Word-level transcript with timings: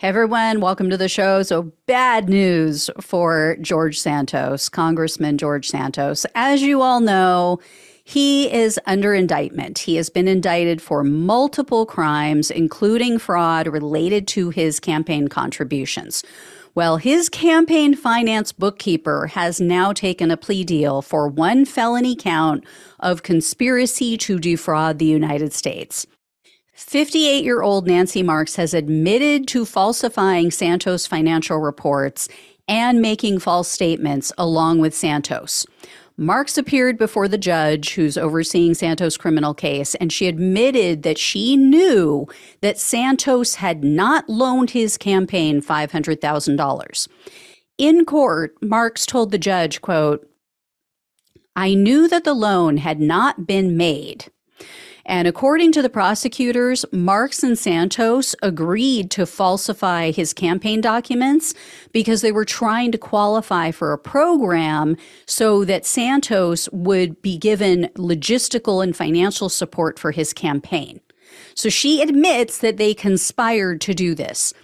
Hey 0.00 0.08
everyone, 0.08 0.62
welcome 0.62 0.88
to 0.88 0.96
the 0.96 1.10
show. 1.10 1.42
So, 1.42 1.72
bad 1.84 2.30
news 2.30 2.88
for 3.02 3.58
George 3.60 4.00
Santos, 4.00 4.70
Congressman 4.70 5.36
George 5.36 5.68
Santos. 5.68 6.24
As 6.34 6.62
you 6.62 6.80
all 6.80 7.00
know, 7.00 7.60
he 8.02 8.50
is 8.50 8.80
under 8.86 9.12
indictment. 9.12 9.80
He 9.80 9.96
has 9.96 10.08
been 10.08 10.26
indicted 10.26 10.80
for 10.80 11.04
multiple 11.04 11.84
crimes, 11.84 12.50
including 12.50 13.18
fraud 13.18 13.66
related 13.66 14.26
to 14.28 14.48
his 14.48 14.80
campaign 14.80 15.28
contributions. 15.28 16.24
Well, 16.74 16.96
his 16.96 17.28
campaign 17.28 17.94
finance 17.94 18.52
bookkeeper 18.52 19.26
has 19.26 19.60
now 19.60 19.92
taken 19.92 20.30
a 20.30 20.38
plea 20.38 20.64
deal 20.64 21.02
for 21.02 21.28
one 21.28 21.66
felony 21.66 22.16
count 22.16 22.64
of 23.00 23.22
conspiracy 23.22 24.16
to 24.16 24.38
defraud 24.38 24.98
the 24.98 25.04
United 25.04 25.52
States. 25.52 26.06
58 26.80 27.44
year 27.44 27.60
old 27.60 27.86
Nancy 27.86 28.22
Marks 28.22 28.56
has 28.56 28.72
admitted 28.72 29.46
to 29.48 29.66
falsifying 29.66 30.50
Santos 30.50 31.06
financial 31.06 31.58
reports 31.58 32.26
and 32.66 33.02
making 33.02 33.38
false 33.38 33.68
statements 33.68 34.32
along 34.38 34.78
with 34.78 34.94
Santos. 34.94 35.66
Marks 36.16 36.56
appeared 36.56 36.96
before 36.96 37.28
the 37.28 37.38
judge 37.38 37.94
who's 37.94 38.16
overseeing 38.16 38.72
Santos' 38.72 39.18
criminal 39.18 39.52
case, 39.52 39.94
and 39.96 40.10
she 40.10 40.26
admitted 40.26 41.02
that 41.02 41.18
she 41.18 41.54
knew 41.54 42.26
that 42.62 42.78
Santos 42.78 43.56
had 43.56 43.84
not 43.84 44.28
loaned 44.28 44.70
his 44.70 44.96
campaign 44.96 45.60
$500,000. 45.60 47.08
In 47.76 48.04
court, 48.06 48.54
Marks 48.62 49.04
told 49.04 49.32
the 49.32 49.38
judge, 49.38 49.82
quote, 49.82 50.26
I 51.54 51.74
knew 51.74 52.08
that 52.08 52.24
the 52.24 52.34
loan 52.34 52.78
had 52.78 53.00
not 53.00 53.46
been 53.46 53.76
made. 53.76 54.30
And 55.10 55.26
according 55.26 55.72
to 55.72 55.82
the 55.82 55.90
prosecutors, 55.90 56.84
Marks 56.92 57.42
and 57.42 57.58
Santos 57.58 58.36
agreed 58.44 59.10
to 59.10 59.26
falsify 59.26 60.12
his 60.12 60.32
campaign 60.32 60.80
documents 60.80 61.52
because 61.90 62.22
they 62.22 62.30
were 62.30 62.44
trying 62.44 62.92
to 62.92 62.96
qualify 62.96 63.72
for 63.72 63.92
a 63.92 63.98
program 63.98 64.96
so 65.26 65.64
that 65.64 65.84
Santos 65.84 66.68
would 66.70 67.20
be 67.22 67.36
given 67.36 67.90
logistical 67.96 68.84
and 68.84 68.96
financial 68.96 69.48
support 69.48 69.98
for 69.98 70.12
his 70.12 70.32
campaign. 70.32 71.00
So 71.56 71.68
she 71.70 72.02
admits 72.02 72.58
that 72.58 72.76
they 72.76 72.94
conspired 72.94 73.80
to 73.80 73.94
do 73.94 74.14
this. 74.14 74.54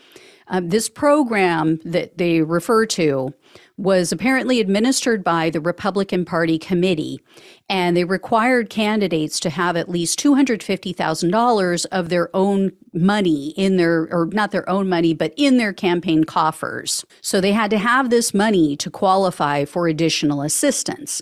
Um, 0.48 0.69
this 0.69 0.89
program 0.89 1.80
that 1.84 2.19
they 2.19 2.42
refer 2.42 2.86
to 2.86 3.34
was 3.77 4.12
apparently 4.12 4.61
administered 4.61 5.22
by 5.22 5.50
the 5.50 5.61
Republican 5.61 6.25
Party 6.25 6.58
committee, 6.58 7.20
and 7.69 7.97
they 7.97 8.05
required 8.05 8.70
candidates 8.70 9.38
to 9.41 9.50
have 9.50 9.77
at 9.77 9.88
least 9.88 10.19
$250,000 10.20 11.86
of 11.92 12.08
their 12.08 12.34
own 12.34 12.72
money 12.94 13.50
in 13.56 13.77
their, 13.77 14.08
or 14.11 14.28
not 14.33 14.50
their 14.50 14.69
own 14.69 14.88
money, 14.88 15.12
but 15.12 15.34
in 15.36 15.58
their 15.58 15.72
campaign 15.72 16.25
coffers. 16.25 17.05
So 17.20 17.41
they 17.41 17.53
had 17.53 17.70
to 17.70 17.78
have 17.78 18.08
this 18.08 18.33
money 18.33 18.77
to 18.77 18.91
qualify 18.91 19.64
for 19.64 19.88
additional 19.88 20.42
assistance. 20.42 21.20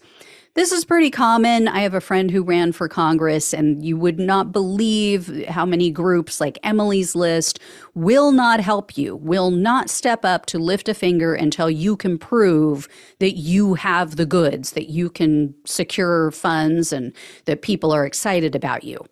This 0.55 0.71
is 0.71 0.85
pretty 0.85 1.11
common. 1.11 1.67
I 1.67 1.81
have 1.81 1.95
a 1.95 2.01
friend 2.01 2.31
who 2.31 2.45
ran 2.45 2.71
for 2.71 2.89
Congress, 2.89 3.53
and 3.53 3.85
you 3.85 3.97
would 3.97 4.21
not 4.21 4.53
believe 4.53 5.45
how 5.49 5.67
many 5.67 5.91
groups 5.91 6.41
like 6.41 6.61
Emily's 6.63 7.17
List 7.17 7.59
will 7.95 8.31
not 8.31 8.61
help 8.61 8.97
you, 8.97 9.17
will 9.17 9.51
not 9.51 9.91
step 9.91 10.25
up 10.25 10.47
to 10.47 10.61
lift 10.61 10.89
a 10.89 10.95
finger 10.95 11.35
until 11.35 11.69
you 11.69 11.97
can 11.97 12.19
prove 12.19 12.87
that 13.19 13.33
you 13.33 13.75
have 13.75 14.15
the 14.15 14.27
goods, 14.27 14.73
that 14.73 14.89
you 14.89 15.11
can 15.11 15.53
secure 15.65 16.31
funds, 16.31 16.93
and 16.93 17.13
that 17.47 17.63
people 17.63 17.91
are 17.91 18.07
excited 18.07 18.55
about 18.55 18.85
you. 18.85 19.05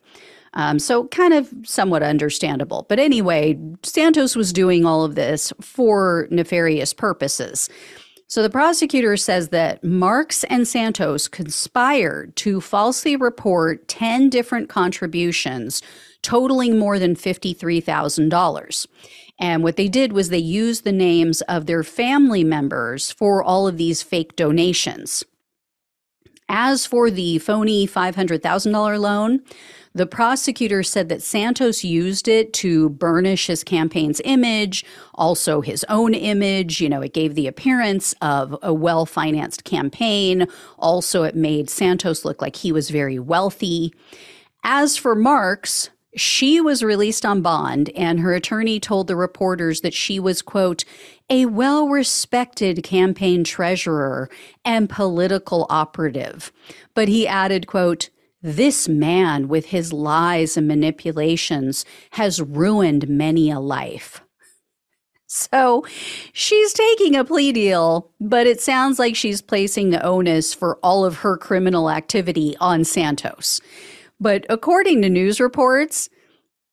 Um, 0.54 0.78
so, 0.78 1.08
kind 1.08 1.34
of 1.34 1.52
somewhat 1.64 2.04
understandable. 2.04 2.86
But 2.88 3.00
anyway, 3.00 3.58
Santos 3.82 4.36
was 4.36 4.52
doing 4.52 4.86
all 4.86 5.02
of 5.02 5.16
this 5.16 5.52
for 5.60 6.28
nefarious 6.30 6.94
purposes. 6.94 7.68
So 8.32 8.42
the 8.42 8.48
prosecutor 8.48 9.18
says 9.18 9.50
that 9.50 9.84
Marks 9.84 10.42
and 10.44 10.66
Santos 10.66 11.28
conspired 11.28 12.34
to 12.36 12.62
falsely 12.62 13.14
report 13.14 13.86
10 13.88 14.30
different 14.30 14.70
contributions 14.70 15.82
totaling 16.22 16.78
more 16.78 16.98
than 16.98 17.14
$53,000. 17.14 18.86
And 19.38 19.62
what 19.62 19.76
they 19.76 19.86
did 19.86 20.14
was 20.14 20.30
they 20.30 20.38
used 20.38 20.84
the 20.84 20.92
names 20.92 21.42
of 21.42 21.66
their 21.66 21.82
family 21.82 22.42
members 22.42 23.12
for 23.12 23.42
all 23.42 23.68
of 23.68 23.76
these 23.76 24.02
fake 24.02 24.34
donations. 24.34 25.24
As 26.48 26.86
for 26.86 27.10
the 27.10 27.36
phony 27.36 27.86
$500,000 27.86 28.98
loan, 28.98 29.42
the 29.94 30.06
prosecutor 30.06 30.82
said 30.82 31.08
that 31.08 31.22
Santos 31.22 31.84
used 31.84 32.28
it 32.28 32.52
to 32.54 32.88
burnish 32.90 33.46
his 33.46 33.62
campaign's 33.62 34.20
image, 34.24 34.84
also 35.14 35.60
his 35.60 35.84
own 35.88 36.14
image. 36.14 36.80
You 36.80 36.88
know, 36.88 37.02
it 37.02 37.12
gave 37.12 37.34
the 37.34 37.46
appearance 37.46 38.14
of 38.22 38.56
a 38.62 38.72
well 38.72 39.06
financed 39.06 39.64
campaign. 39.64 40.46
Also, 40.78 41.24
it 41.24 41.36
made 41.36 41.68
Santos 41.68 42.24
look 42.24 42.40
like 42.40 42.56
he 42.56 42.72
was 42.72 42.90
very 42.90 43.18
wealthy. 43.18 43.94
As 44.64 44.96
for 44.96 45.14
Marks, 45.14 45.90
she 46.14 46.60
was 46.60 46.82
released 46.82 47.24
on 47.24 47.40
bond, 47.40 47.88
and 47.96 48.20
her 48.20 48.34
attorney 48.34 48.78
told 48.78 49.06
the 49.06 49.16
reporters 49.16 49.80
that 49.80 49.94
she 49.94 50.20
was, 50.20 50.42
quote, 50.42 50.84
a 51.30 51.46
well 51.46 51.88
respected 51.88 52.82
campaign 52.82 53.44
treasurer 53.44 54.28
and 54.64 54.90
political 54.90 55.66
operative. 55.70 56.52
But 56.94 57.08
he 57.08 57.26
added, 57.26 57.66
quote, 57.66 58.10
this 58.42 58.88
man, 58.88 59.48
with 59.48 59.66
his 59.66 59.92
lies 59.92 60.56
and 60.56 60.66
manipulations, 60.66 61.84
has 62.12 62.40
ruined 62.40 63.08
many 63.08 63.50
a 63.50 63.60
life. 63.60 64.22
So 65.34 65.86
she's 66.34 66.74
taking 66.74 67.16
a 67.16 67.24
plea 67.24 67.52
deal, 67.52 68.10
but 68.20 68.46
it 68.46 68.60
sounds 68.60 68.98
like 68.98 69.16
she's 69.16 69.40
placing 69.40 69.88
the 69.88 70.04
onus 70.04 70.52
for 70.52 70.76
all 70.82 71.06
of 71.06 71.16
her 71.16 71.38
criminal 71.38 71.88
activity 71.88 72.54
on 72.60 72.84
Santos. 72.84 73.58
But 74.20 74.44
according 74.50 75.00
to 75.00 75.08
news 75.08 75.40
reports, 75.40 76.10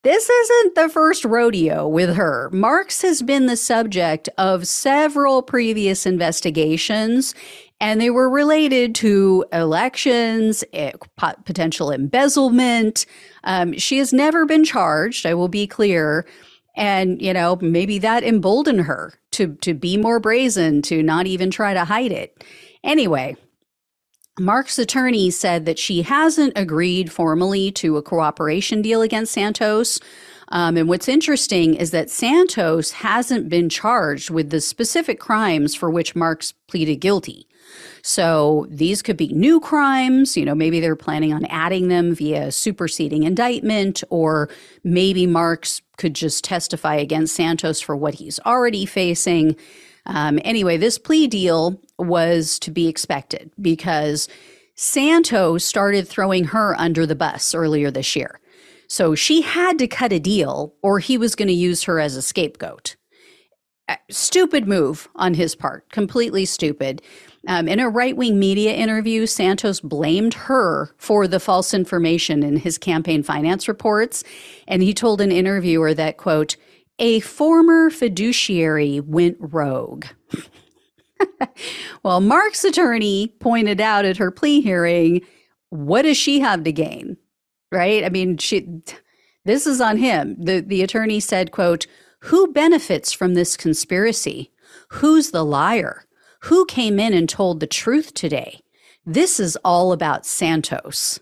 this 0.04 0.30
isn't 0.30 0.76
the 0.76 0.90
first 0.90 1.26
rodeo 1.26 1.88
with 1.88 2.16
her. 2.16 2.50
Marks 2.54 3.02
has 3.02 3.22
been 3.22 3.48
the 3.48 3.58
subject 3.58 4.30
of 4.38 4.66
several 4.66 5.42
previous 5.42 6.06
investigations, 6.06 7.36
and 7.82 8.00
they 8.00 8.10
were 8.10 8.30
related 8.30 8.96
to 8.96 9.46
elections, 9.52 10.64
eh, 10.72 10.92
potential 11.18 11.92
embezzlement. 11.92 13.06
Um, 13.44 13.78
she 13.78 13.98
has 13.98 14.14
never 14.14 14.46
been 14.46 14.64
charged, 14.64 15.26
I 15.26 15.34
will 15.34 15.50
be 15.50 15.68
clear. 15.68 16.26
And, 16.78 17.22
you 17.22 17.34
know, 17.34 17.58
maybe 17.62 18.00
that 18.00 18.24
emboldened 18.24 18.82
her 18.82 19.16
to, 19.32 19.56
to 19.56 19.74
be 19.74 19.98
more 19.98 20.22
brazen, 20.22 20.82
to 20.84 21.04
not 21.04 21.28
even 21.28 21.52
try 21.52 21.74
to 21.74 21.84
hide 21.84 22.14
it. 22.14 22.42
Anyway, 22.86 23.36
Mark's 24.40 24.80
attorney 24.80 25.30
said 25.30 25.66
that 25.66 25.80
she 25.80 26.02
hasn't 26.02 26.54
agreed 26.56 27.12
formally 27.12 27.72
to 27.74 27.98
a 27.98 28.02
cooperation 28.02 28.82
deal 28.82 29.02
against 29.02 29.34
Santos. 29.34 30.00
Um, 30.50 30.78
and 30.78 30.90
what's 30.90 31.08
interesting 31.08 31.76
is 31.76 31.92
that 31.92 32.10
Santos 32.10 32.92
hasn't 32.92 33.50
been 33.50 33.70
charged 33.70 34.30
with 34.30 34.50
the 34.50 34.62
specific 34.62 35.20
crimes 35.20 35.76
for 35.76 35.90
which 35.90 36.16
Marks 36.16 36.54
pleaded 36.68 36.98
guilty. 36.98 37.48
So 38.02 38.66
these 38.70 39.02
could 39.02 39.18
be 39.18 39.28
new 39.28 39.60
crimes. 39.60 40.36
You 40.36 40.46
know, 40.46 40.56
maybe 40.56 40.80
they're 40.80 40.96
planning 40.96 41.34
on 41.34 41.46
adding 41.46 41.88
them 41.88 42.16
via 42.16 42.52
superseding 42.52 43.24
indictment, 43.24 44.04
or 44.10 44.50
maybe 44.84 45.28
Marks 45.28 45.82
could 45.98 46.16
just 46.16 46.44
testify 46.44 46.96
against 46.96 47.36
Santos 47.36 47.80
for 47.80 47.96
what 47.96 48.16
he's 48.16 48.40
already 48.46 48.86
facing. 48.86 49.56
Um, 50.06 50.40
anyway, 50.44 50.78
this 50.78 50.98
plea 50.98 51.28
deal 51.28 51.80
was 52.00 52.60
to 52.60 52.72
be 52.72 52.88
expected 52.88 53.52
because 53.62 54.28
Santos 54.76 55.66
started 55.66 56.08
throwing 56.08 56.46
her 56.46 56.76
under 56.80 57.06
the 57.06 57.16
bus 57.16 57.54
earlier 57.54 57.92
this 57.92 58.16
year. 58.16 58.40
So 58.88 59.14
she 59.14 59.42
had 59.42 59.78
to 59.80 59.88
cut 59.88 60.14
a 60.14 60.20
deal 60.20 60.74
or 60.82 61.00
he 61.00 61.18
was 61.18 61.36
going 61.36 61.48
to 61.50 61.54
use 61.54 61.84
her 61.84 62.00
as 62.00 62.16
a 62.16 62.22
scapegoat. 62.22 62.96
Uh, 63.88 63.96
stupid 64.10 64.68
move 64.68 65.10
on 65.16 65.34
his 65.34 65.56
part, 65.56 65.90
completely 65.92 66.46
stupid. 66.46 67.02
Um, 67.48 67.68
in 67.68 67.80
a 67.80 67.90
right 67.90 68.16
wing 68.16 68.38
media 68.38 68.74
interview, 68.74 69.26
Santos 69.26 69.80
blamed 69.80 70.34
her 70.36 70.94
for 70.98 71.28
the 71.28 71.40
false 71.40 71.74
information 71.74 72.44
in 72.44 72.58
his 72.58 72.78
campaign 72.78 73.24
finance 73.24 73.68
reports. 73.68 74.24
And 74.68 74.84
he 74.84 74.94
told 74.94 75.22
an 75.22 75.32
interviewer 75.32 75.94
that, 75.94 76.18
quote, 76.18 76.56
a 77.00 77.20
former 77.22 77.90
fiduciary 77.90 79.00
went 79.00 79.38
rogue. 79.40 80.06
well, 82.04 82.22
Mark's 82.22 82.64
attorney 82.64 83.34
pointed 83.40 83.82
out 83.82 84.06
at 84.06 84.18
her 84.18 84.32
plea 84.32 84.62
hearing, 84.62 85.22
what 85.70 86.04
does 86.04 86.18
she 86.18 86.40
have 86.40 86.64
to 86.64 86.72
gain? 86.72 87.18
Right? 87.72 88.04
I 88.04 88.10
mean, 88.10 88.38
she 88.38 88.68
this 89.46 89.68
is 89.68 89.82
on 89.82 89.98
him. 89.98 90.36
The 90.40 90.62
the 90.62 90.84
attorney 90.84 91.20
said, 91.20 91.52
quote, 91.52 91.86
"Who 92.22 92.52
benefits 92.52 93.12
from 93.12 93.34
this 93.34 93.56
conspiracy? 93.56 94.52
Who's 94.90 95.32
the 95.32 95.46
liar? 95.46 96.06
Who 96.44 96.66
came 96.66 97.00
in 97.00 97.14
and 97.14 97.30
told 97.30 97.60
the 97.60 97.68
truth 97.68 98.14
today? 98.14 98.62
This 99.06 99.40
is 99.40 99.58
all 99.64 99.92
about 99.92 100.26
Santos." 100.26 101.20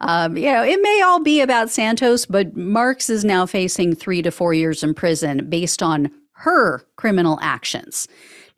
Um, 0.00 0.36
you 0.36 0.52
know, 0.52 0.62
it 0.62 0.80
may 0.82 1.00
all 1.00 1.20
be 1.20 1.40
about 1.40 1.70
Santos, 1.70 2.26
but 2.26 2.54
Marks 2.54 3.08
is 3.08 3.24
now 3.24 3.46
facing 3.46 3.94
three 3.94 4.20
to 4.22 4.30
four 4.30 4.52
years 4.52 4.82
in 4.82 4.92
prison 4.92 5.48
based 5.48 5.82
on 5.82 6.10
her 6.36 6.86
criminal 6.96 7.38
actions. 7.40 8.06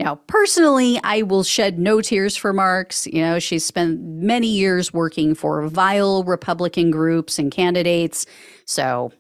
Now, 0.01 0.17
personally, 0.27 1.01
I 1.03 1.23
will 1.23 1.43
shed 1.43 1.79
no 1.79 2.01
tears 2.01 2.37
for 2.37 2.53
Marks. 2.53 3.07
You 3.07 3.21
know, 3.23 3.39
she's 3.39 3.65
spent 3.65 4.01
many 4.01 4.47
years 4.47 4.93
working 4.93 5.35
for 5.35 5.67
vile 5.67 6.23
Republican 6.23 6.91
groups 6.91 7.39
and 7.39 7.51
candidates. 7.51 8.27
So, 8.65 9.13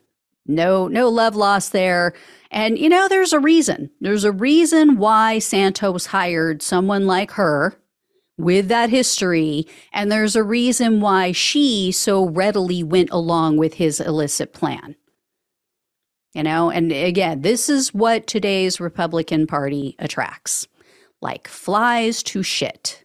no 0.46 0.88
no 0.88 1.08
love 1.08 1.36
lost 1.36 1.72
there. 1.72 2.14
And 2.50 2.78
you 2.78 2.88
know, 2.88 3.08
there's 3.08 3.32
a 3.32 3.40
reason. 3.40 3.90
There's 4.00 4.24
a 4.24 4.32
reason 4.32 4.96
why 4.96 5.38
Santos 5.38 6.06
hired 6.06 6.62
someone 6.62 7.06
like 7.06 7.32
her 7.32 7.74
with 8.38 8.68
that 8.68 8.88
history, 8.88 9.66
and 9.92 10.10
there's 10.10 10.36
a 10.36 10.44
reason 10.44 11.00
why 11.00 11.32
she 11.32 11.92
so 11.92 12.28
readily 12.28 12.82
went 12.82 13.10
along 13.10 13.56
with 13.56 13.74
his 13.74 14.00
illicit 14.00 14.52
plan. 14.52 14.94
You 16.34 16.42
know, 16.42 16.70
and 16.70 16.92
again, 16.92 17.40
this 17.40 17.68
is 17.68 17.94
what 17.94 18.26
today's 18.26 18.80
Republican 18.80 19.46
Party 19.46 19.96
attracts 19.98 20.68
like 21.20 21.48
flies 21.48 22.22
to 22.24 22.42
shit. 22.42 23.04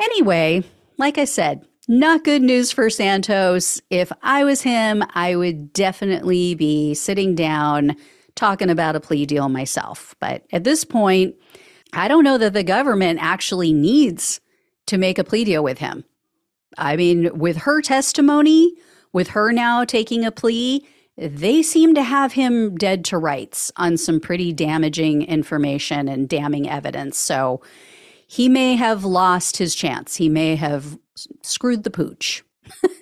Anyway, 0.00 0.64
like 0.98 1.16
I 1.16 1.24
said, 1.24 1.66
not 1.88 2.24
good 2.24 2.42
news 2.42 2.70
for 2.70 2.90
Santos. 2.90 3.80
If 3.90 4.12
I 4.22 4.44
was 4.44 4.62
him, 4.62 5.02
I 5.14 5.36
would 5.36 5.72
definitely 5.72 6.54
be 6.54 6.94
sitting 6.94 7.34
down 7.34 7.96
talking 8.34 8.70
about 8.70 8.96
a 8.96 9.00
plea 9.00 9.26
deal 9.26 9.48
myself. 9.48 10.14
But 10.20 10.44
at 10.52 10.64
this 10.64 10.84
point, 10.84 11.34
I 11.92 12.08
don't 12.08 12.24
know 12.24 12.38
that 12.38 12.52
the 12.52 12.62
government 12.62 13.18
actually 13.22 13.72
needs 13.72 14.40
to 14.86 14.98
make 14.98 15.18
a 15.18 15.24
plea 15.24 15.44
deal 15.44 15.62
with 15.62 15.78
him. 15.78 16.04
I 16.78 16.96
mean, 16.96 17.38
with 17.38 17.58
her 17.58 17.82
testimony, 17.82 18.72
with 19.12 19.28
her 19.28 19.52
now 19.52 19.84
taking 19.84 20.24
a 20.24 20.32
plea, 20.32 20.86
they 21.16 21.62
seem 21.62 21.94
to 21.94 22.02
have 22.02 22.32
him 22.32 22.76
dead 22.76 23.04
to 23.06 23.18
rights 23.18 23.70
on 23.76 23.96
some 23.96 24.20
pretty 24.20 24.52
damaging 24.52 25.22
information 25.22 26.08
and 26.08 26.28
damning 26.28 26.68
evidence. 26.68 27.18
So 27.18 27.60
he 28.26 28.48
may 28.48 28.76
have 28.76 29.04
lost 29.04 29.58
his 29.58 29.74
chance. 29.74 30.16
He 30.16 30.28
may 30.28 30.56
have 30.56 30.98
screwed 31.42 31.84
the 31.84 31.90
pooch. 31.90 32.42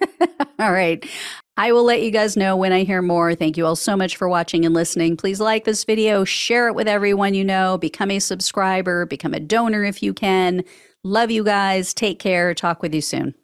all 0.59 0.73
right. 0.73 1.07
I 1.57 1.73
will 1.73 1.85
let 1.85 2.03
you 2.03 2.11
guys 2.11 2.37
know 2.37 2.57
when 2.57 2.73
I 2.73 2.85
hear 2.85 3.03
more. 3.03 3.35
Thank 3.35 3.57
you 3.57 3.67
all 3.67 3.77
so 3.77 3.97
much 3.97 4.17
for 4.17 4.29
watching 4.29 4.65
and 4.65 4.75
listening. 4.75 5.17
Please 5.17 5.39
like 5.39 5.65
this 5.65 5.85
video, 5.85 6.25
share 6.25 6.69
it 6.69 6.75
with 6.75 6.89
everyone 6.89 7.35
you 7.35 7.45
know, 7.45 7.77
become 7.77 8.11
a 8.11 8.19
subscriber, 8.19 9.07
become 9.07 9.35
a 9.35 9.41
donor 9.41 9.85
if 9.85 10.03
you 10.03 10.15
can. 10.15 10.65
Love 11.05 11.31
you 11.31 11.45
guys. 11.45 11.95
Take 11.95 12.19
care. 12.19 12.55
Talk 12.55 12.83
with 12.83 12.95
you 12.95 13.03
soon. 13.03 13.35